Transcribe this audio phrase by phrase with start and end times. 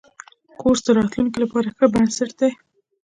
[0.59, 2.51] کورس د راتلونکي لپاره ښه بنسټ دی.